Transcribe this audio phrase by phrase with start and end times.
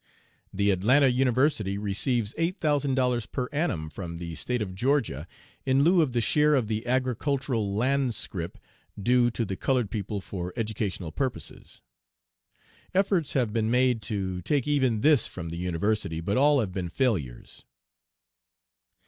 [0.51, 5.27] The Atlanta University receives $8000 per annum From the State of Georgia
[5.63, 8.57] in lieu of the share of the agricultural land scrip
[8.99, 11.83] due to the colored people for educational purposes.
[12.95, 16.89] Efforts have been made to take even this from the university, but all have been
[16.89, 17.63] failures.